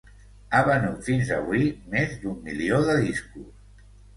[0.53, 3.89] Ha venut fins avui més d'un milió de discos.